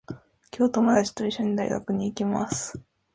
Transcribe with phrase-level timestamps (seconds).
[0.51, 2.81] 今日、ともだちといっしょに、大学に行きます。